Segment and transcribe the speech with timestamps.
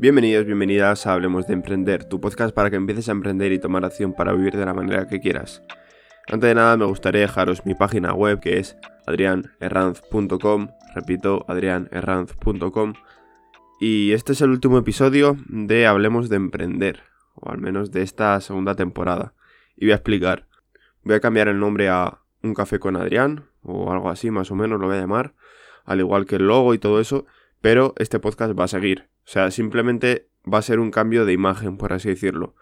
[0.00, 3.84] Bienvenidos, bienvenidas a Hablemos de Emprender, tu podcast para que empieces a emprender y tomar
[3.84, 5.64] acción para vivir de la manera que quieras.
[6.28, 8.76] Antes de nada me gustaría dejaros mi página web que es
[9.08, 12.92] adrianerranz.com, repito, adrianerranz.com.
[13.80, 17.02] Y este es el último episodio de Hablemos de Emprender,
[17.34, 19.34] o al menos de esta segunda temporada.
[19.76, 20.46] Y voy a explicar.
[21.02, 24.54] Voy a cambiar el nombre a Un Café con Adrián, o algo así más o
[24.54, 25.34] menos lo voy a llamar,
[25.84, 27.26] al igual que el logo y todo eso,
[27.60, 29.08] pero este podcast va a seguir.
[29.24, 32.54] O sea, simplemente va a ser un cambio de imagen, por así decirlo.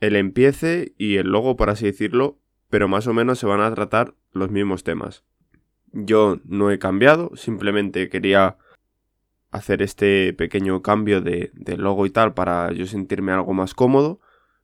[0.00, 2.38] El empiece y el logo, por así decirlo,
[2.70, 5.24] pero más o menos se van a tratar los mismos temas.
[5.92, 8.56] Yo no he cambiado, simplemente quería
[9.50, 14.20] hacer este pequeño cambio de, logo y tal para yo sentirme algo más cómodo.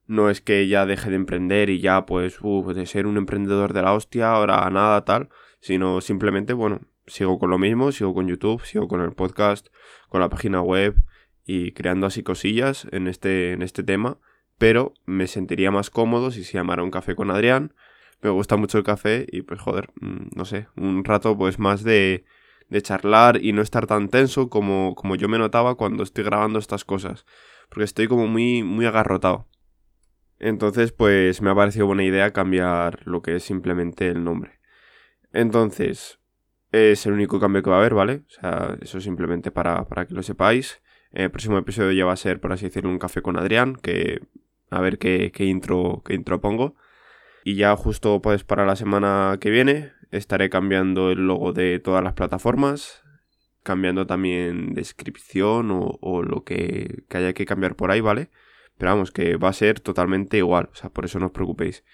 [0.07, 3.83] No es que ya deje de emprender y ya pues de ser un emprendedor de
[3.83, 5.31] la hostia, ahora nada tal,
[5.61, 9.69] sino simplemente, bueno, sigo con lo mismo, sigo con YouTube, sigo con el podcast,
[10.09, 10.97] con la página web
[11.45, 14.19] y creando así cosillas en este, en este tema,
[14.59, 17.75] pero me sentiría más cómodo si se llamara un café con Adrián.
[18.23, 21.85] Me gusta mucho el café y pues joder, mm, no sé, un rato pues más
[21.85, 22.25] de,
[22.69, 26.59] de charlar y no estar tan tenso como, como yo me notaba cuando estoy grabando
[26.59, 27.27] estas cosas,
[27.69, 29.49] porque estoy como muy, muy agarrotado.
[30.39, 34.59] Entonces pues me ha parecido buena idea cambiar lo que es simplemente el nombre.
[35.33, 36.19] Entonces,
[36.77, 38.23] es el único cambio que va a haber, ¿vale?
[38.27, 40.81] O sea, eso simplemente para, para que lo sepáis.
[41.13, 44.21] El próximo episodio ya va a ser, por así decirlo, un café con Adrián, que
[44.71, 46.77] a ver qué, intro, qué intro pongo.
[47.45, 52.03] Y ya justo pues para la semana que viene estaré cambiando el logo de todas
[52.03, 53.03] las plataformas,
[53.63, 58.31] cambiando también descripción o, o lo que, que, haya que cambiar por ahí, ¿vale?
[58.79, 61.85] Pero vamos, que va a ser totalmente igual, o sea, por eso no os preocupéis.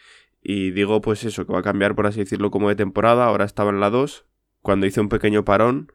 [0.43, 3.45] Y digo pues eso, que va a cambiar por así decirlo como de temporada, ahora
[3.45, 4.27] estaba en la 2,
[4.63, 5.93] cuando hice un pequeño parón,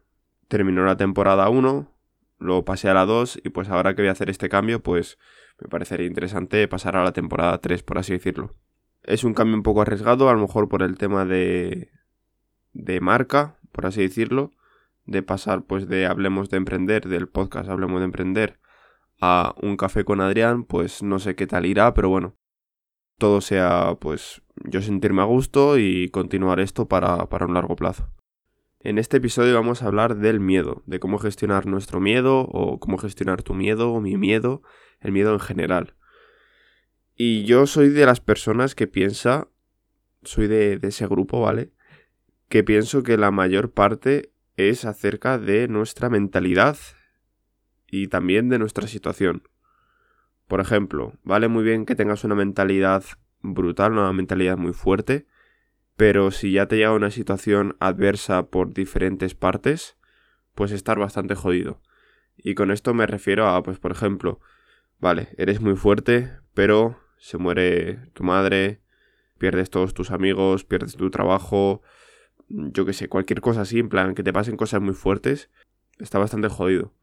[0.48, 1.92] terminó la temporada 1,
[2.40, 5.18] lo pasé a la 2 y pues ahora que voy a hacer este cambio, pues
[5.60, 8.54] me parecería interesante pasar a la temporada 3, por así decirlo.
[9.04, 11.92] Es un cambio un poco arriesgado, a lo mejor por el tema de,
[12.74, 14.52] de marca, por así decirlo,
[15.06, 18.60] de pasar pues de Hablemos de Emprender, del podcast Hablemos de Emprender,
[19.20, 22.36] a un café con Adrián, pues no sé qué tal irá, pero bueno,
[23.18, 28.10] todo sea pues yo sentirme a gusto y continuar esto para, para un largo plazo.
[28.88, 32.98] En este episodio vamos a hablar del miedo, de cómo gestionar nuestro miedo o cómo
[32.98, 34.62] gestionar tu miedo o mi miedo,
[35.02, 35.96] el miedo en general.
[37.14, 39.50] Y yo soy de las personas que piensa,
[40.24, 41.74] soy de, ese grupo, ¿vale?
[42.48, 46.78] Que pienso que la mayor parte es acerca de nuestra mentalidad
[47.88, 49.50] y también de nuestra situación.
[50.48, 53.04] Por ejemplo, vale muy bien que tengas una mentalidad
[53.42, 55.28] brutal, una mentalidad muy fuerte,
[55.98, 59.98] pero si ya te llega una situación adversa por diferentes partes,
[60.54, 61.82] pues estar bastante jodido.
[62.38, 64.40] Y con esto me refiero a, pues por ejemplo,
[65.00, 68.80] vale, eres muy fuerte, pero se muere tu madre,
[69.40, 71.82] pierdes todos tus amigos, pierdes tu trabajo,
[72.48, 75.50] yo que sé, cualquier cosa así, en plan, que te pasen cosas muy fuertes,
[75.98, 76.94] está bastante jodido.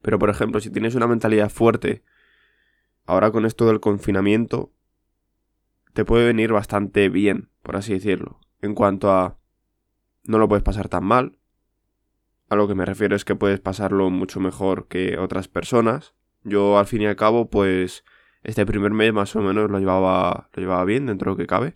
[0.00, 2.02] Pero por ejemplo, si tienes una mentalidad fuerte,
[3.04, 4.72] ahora con esto del confinamiento,
[5.92, 8.38] te puede venir bastante bien, por así decirlo.
[8.60, 9.38] En cuanto a
[10.22, 11.38] no lo puedes pasar tan mal.
[12.48, 16.14] A lo que me refiero es que puedes pasarlo mucho mejor que otras personas.
[16.44, 18.04] Yo al fin y al cabo, pues
[18.42, 21.46] este primer mes más o menos lo llevaba, lo llevaba bien dentro de lo que
[21.46, 21.74] cabe.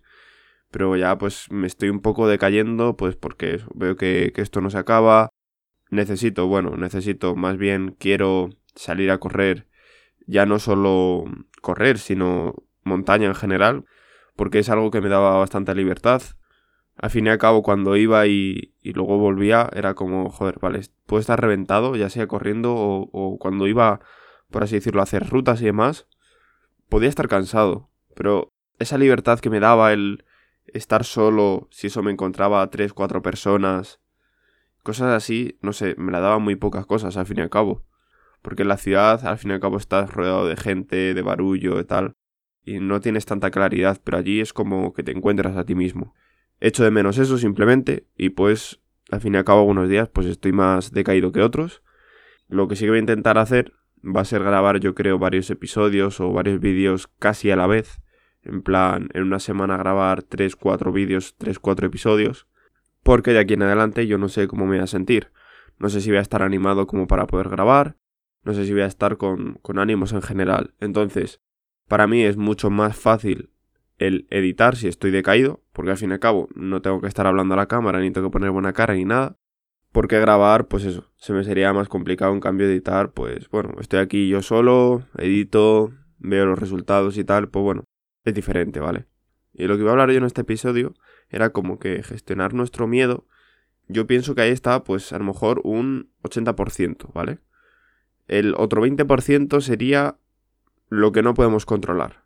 [0.70, 4.70] Pero ya pues me estoy un poco decayendo, pues porque veo que, que esto no
[4.70, 5.30] se acaba.
[5.90, 9.66] Necesito, bueno, necesito, más bien quiero salir a correr.
[10.26, 11.24] Ya no solo
[11.62, 12.54] correr, sino
[12.84, 13.86] montaña en general
[14.38, 16.22] porque es algo que me daba bastante libertad.
[16.96, 21.20] Al fin y al cabo, cuando iba y, luego volvía, era como, joder, vale, puedo
[21.20, 24.00] estar reventado, ya sea corriendo o, cuando iba,
[24.48, 26.06] por así decirlo, a hacer rutas y demás,
[26.88, 30.24] podía estar cansado, pero esa libertad que me daba el
[30.68, 34.00] estar solo, si eso me encontraba a tres, cuatro personas,
[34.84, 37.84] cosas así, no sé, me la daban muy pocas cosas al fin y al cabo.
[38.40, 41.80] Porque en la ciudad, al fin y al cabo, estás rodeado de gente, de barullo
[41.80, 42.14] y tal
[42.68, 46.14] y no tienes tanta claridad, pero allí es como que te encuentras a ti mismo.
[46.60, 48.80] Echo de menos eso simplemente y pues
[49.10, 51.82] al fin y al cabo algunos días pues estoy más decaído que otros.
[52.48, 53.72] Lo que sí que voy a intentar hacer
[54.04, 58.00] va a ser grabar yo creo varios episodios o varios vídeos casi a la vez.
[58.42, 62.46] En plan, en una semana grabar 3-4 vídeos, 3-4 episodios.
[63.02, 65.30] Porque de aquí en adelante yo no sé cómo me voy a sentir.
[65.78, 67.96] No sé si voy a estar animado como para poder grabar.
[68.44, 70.74] No sé si voy a estar con, con ánimos en general.
[70.80, 71.40] Entonces,
[71.88, 73.50] para mí es mucho más fácil
[73.98, 77.26] el editar si estoy decaído, porque al fin y al cabo no tengo que estar
[77.26, 79.36] hablando a la cámara, ni tengo que poner buena cara ni nada.
[79.90, 84.00] Porque grabar, pues eso, se me sería más complicado en cambio editar, pues bueno, estoy
[84.00, 87.84] aquí yo solo, edito, veo los resultados y tal, pues bueno,
[88.24, 89.06] es diferente, ¿vale?
[89.54, 90.94] Y lo que iba a hablar yo en este episodio
[91.30, 93.26] era como que gestionar nuestro miedo,
[93.88, 97.38] yo pienso que ahí está pues a lo mejor un 80%, ¿vale?
[98.26, 100.18] El otro 20% sería
[100.88, 102.24] lo que no podemos controlar.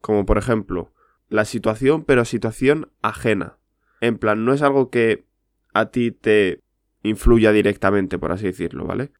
[0.00, 0.92] Como por ejemplo,
[1.28, 3.58] la situación, pero situación ajena.
[4.00, 5.24] En plan, no es algo que
[5.72, 6.60] a ti te
[7.02, 9.12] influya directamente, por así decirlo, ¿vale?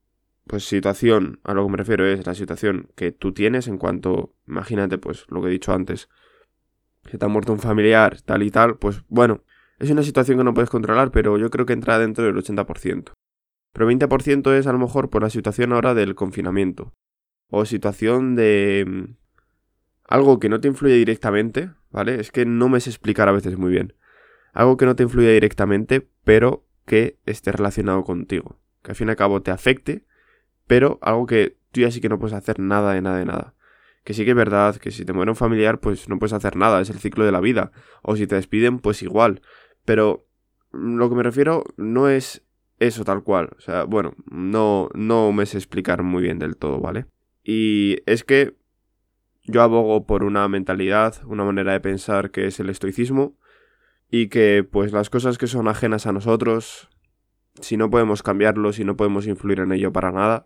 [0.46, 4.34] Pues situación, a lo que me refiero es la situación que tú tienes en cuanto,
[4.48, 6.08] imagínate, pues lo que he dicho antes,
[7.04, 9.44] que te ha muerto un familiar, tal y tal, pues bueno,
[9.78, 13.12] es una situación que no puedes controlar, pero yo creo que entra dentro del 80%.
[13.72, 16.92] Pero 20% es a lo mejor por la situación ahora del confinamiento.
[17.50, 19.14] O situación de mm,
[20.04, 22.20] algo que no te influye directamente, ¿vale?
[22.20, 23.94] Es que no me sé explicar a veces muy bien.
[24.52, 28.58] Algo que no te influye directamente, pero que esté relacionado contigo.
[28.82, 30.04] Que al fin y al cabo te afecte,
[30.66, 33.54] pero algo que tú ya sí que no puedes hacer nada de nada de nada.
[34.04, 36.56] Que sí que es verdad que si te muere un familiar, pues no puedes hacer
[36.56, 37.70] nada, es el ciclo de la vida.
[38.02, 39.42] O si te despiden, pues igual.
[39.84, 40.26] Pero
[40.72, 42.42] lo que me refiero no es
[42.78, 43.50] eso tal cual.
[43.58, 47.06] O sea, bueno, no, no me sé explicar muy bien del todo, ¿vale?
[47.42, 48.56] Y es que
[49.44, 53.36] yo abogo por una mentalidad, una manera de pensar que es el estoicismo
[54.10, 56.88] y que pues las cosas que son ajenas a nosotros,
[57.60, 60.44] si no podemos cambiarlo, si no podemos influir en ello para nada,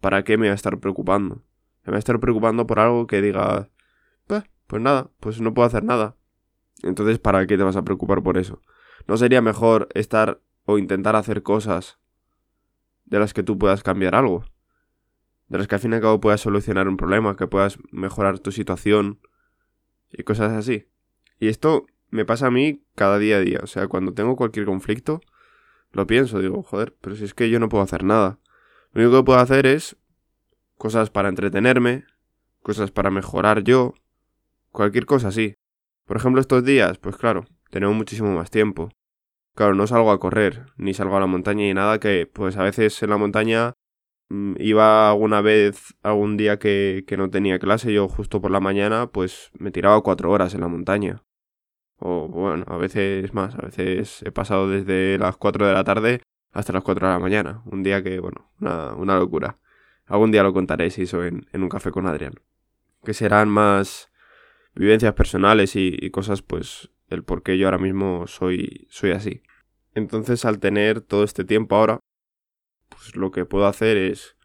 [0.00, 1.36] ¿para qué me voy a estar preocupando?
[1.84, 3.70] Me voy a estar preocupando por algo que diga,
[4.26, 6.16] pues, pues nada, pues no puedo hacer nada.
[6.82, 8.60] Entonces, ¿para qué te vas a preocupar por eso?
[9.06, 11.98] ¿No sería mejor estar o intentar hacer cosas
[13.04, 14.44] de las que tú puedas cambiar algo?
[15.48, 18.38] De las que al fin y al cabo puedas solucionar un problema, que puedas mejorar
[18.38, 19.20] tu situación
[20.10, 20.88] y cosas así.
[21.38, 23.60] Y esto me pasa a mí cada día a día.
[23.62, 25.20] O sea, cuando tengo cualquier conflicto,
[25.92, 28.38] lo pienso, digo, joder, pero si es que yo no puedo hacer nada.
[28.92, 29.96] Lo único que puedo hacer es
[30.76, 32.04] cosas para entretenerme,
[32.62, 33.94] cosas para mejorar yo,
[34.70, 35.54] cualquier cosa así.
[36.04, 38.90] Por ejemplo, estos días, pues claro, tenemos muchísimo más tiempo.
[39.54, 42.62] Claro, no salgo a correr, ni salgo a la montaña ni nada, que pues a
[42.62, 43.74] veces en la montaña
[44.30, 49.08] iba alguna vez, algún día que, que no tenía clase, yo justo por la mañana,
[49.08, 51.22] pues me tiraba cuatro horas en la montaña.
[51.98, 56.20] O bueno, a veces más, a veces he pasado desde las cuatro de la tarde
[56.52, 57.62] hasta las cuatro de la mañana.
[57.66, 59.58] Un día que, bueno, una, una locura.
[60.06, 62.34] Algún día lo contaré si eso en, en un café con Adrián.
[63.04, 64.10] Que serán más
[64.74, 69.42] vivencias personales y, cosas, pues, el por qué yo ahora mismo soy, soy así.
[69.94, 72.00] Entonces, al tener todo este tiempo ahora,
[72.88, 74.36] pues lo que puedo hacer es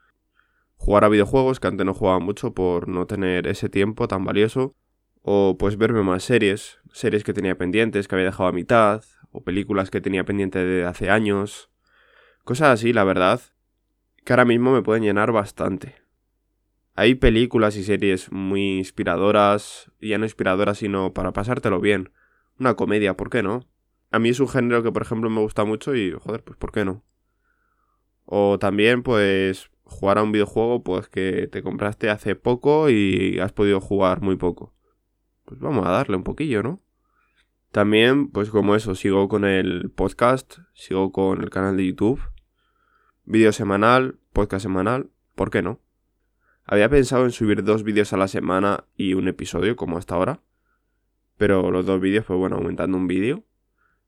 [0.76, 4.76] jugar a videojuegos, que antes no jugaba mucho por no tener ese tiempo tan valioso,
[5.22, 9.44] o pues verme más series, series que tenía pendientes, que había dejado a mitad, o
[9.44, 11.70] películas que tenía pendiente de hace años,
[12.44, 13.42] cosas así, la verdad,
[14.24, 15.96] que ahora mismo me pueden llenar bastante.
[16.96, 22.12] Hay películas y series muy inspiradoras, ya no inspiradoras, sino para pasártelo bien.
[22.60, 23.66] Una comedia, ¿por qué no?
[24.12, 26.72] A mí es un género que, por ejemplo, me gusta mucho y, joder, pues ¿por
[26.72, 27.04] qué no?
[28.32, 33.54] O también, pues, jugar a un videojuego, pues que te compraste hace poco y has
[33.54, 34.72] podido jugar muy poco.
[35.46, 36.80] Pues vamos a darle un poquillo, ¿no?
[37.72, 42.22] También, pues como eso, sigo con el podcast, sigo con el canal de YouTube,
[43.26, 45.80] vídeo semanal, podcast semanal, ¿por qué no?
[46.66, 50.40] Había pensado en subir dos vídeos a la semana y un episodio, como hasta ahora.
[51.38, 53.44] Pero los dos vídeos, pues bueno, aumentando un vídeo.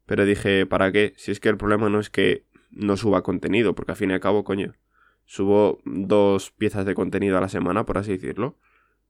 [0.05, 1.15] Pero dije, ¿para qué?
[1.17, 4.13] Si es que el problema no es que no suba contenido, porque al fin y
[4.13, 4.73] al cabo, coño,
[5.25, 8.57] subo dos piezas de contenido a la semana, por así decirlo.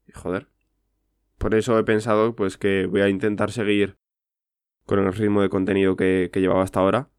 [0.07, 0.47] Y joder.
[1.37, 3.97] Por eso he pensado, pues que voy a intentar seguir
[4.85, 7.09] con el ritmo de contenido que, que llevaba hasta ahora.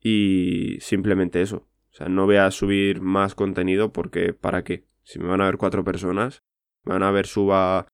[0.00, 1.68] Y simplemente eso.
[1.92, 4.86] O sea, no voy a subir más contenido porque ¿para qué?
[5.02, 6.42] Si me van a ver cuatro personas,
[6.82, 7.86] me van a ver suba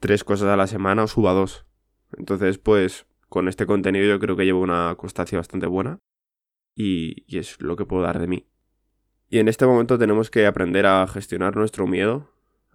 [0.00, 1.66] tres cosas a la semana o suba dos.
[2.16, 5.98] Entonces, pues, con este contenido yo creo que llevo una constancia bastante buena
[6.78, 8.46] y, es lo que puedo dar de mí.
[9.28, 12.30] Y en este momento tenemos que aprender a gestionar nuestro miedo,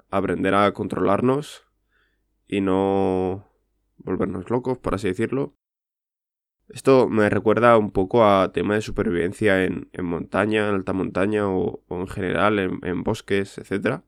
[0.10, 1.64] aprender a controlarnos
[2.46, 3.50] y no
[3.96, 5.56] volvernos locos, por así decirlo.
[6.68, 11.84] Esto me recuerda un poco a tema de supervivencia en, montaña, en alta montaña o,
[11.90, 14.02] en general en, bosques, etc.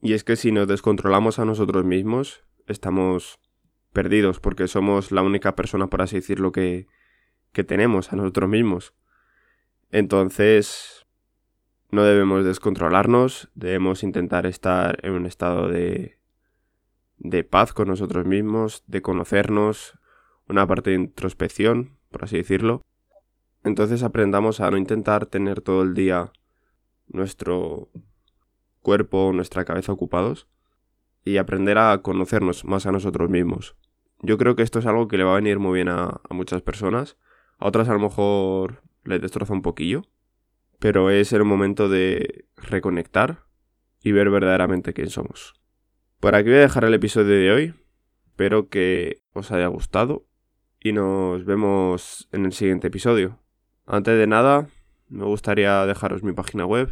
[0.00, 3.40] Y es que si nos descontrolamos a nosotros mismos, estamos
[3.92, 6.86] perdidos porque somos la única persona, por así decirlo, que,
[7.52, 8.94] que tenemos a nosotros mismos.
[9.92, 11.06] Entonces,
[11.90, 16.18] no debemos descontrolarnos, debemos intentar estar en un estado de,
[17.18, 19.98] de paz con nosotros mismos, de conocernos,
[20.48, 22.82] una parte de introspección, por así decirlo.
[23.64, 26.32] Entonces aprendamos a no intentar tener todo el día
[27.06, 27.90] nuestro
[28.80, 30.48] cuerpo, nuestra cabeza ocupados
[31.24, 33.76] y aprender a conocernos más a nosotros mismos.
[34.20, 36.62] Yo creo que esto es algo que le va a venir muy bien a, muchas
[36.62, 37.16] personas.
[37.58, 40.02] A otras a lo mejor les destroza un poquillo.
[40.78, 43.44] Pero es el momento de reconectar
[44.02, 45.54] y ver verdaderamente quién somos.
[46.20, 47.74] Por aquí voy a dejar el episodio de hoy.
[48.26, 50.26] Espero que os haya gustado
[50.80, 53.38] y nos vemos en el siguiente episodio.
[53.86, 54.68] Antes de nada,
[55.08, 56.90] me gustaría dejaros mi página web,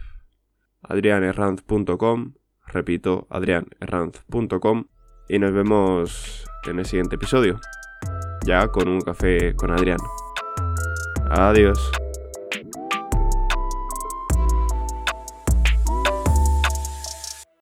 [0.83, 2.35] adrianerranz.com,
[2.67, 4.85] repito, adrianerranz.com,
[5.29, 7.59] y nos vemos en el siguiente episodio,
[8.45, 9.99] ya con un café con Adrián.
[11.31, 11.79] Adiós.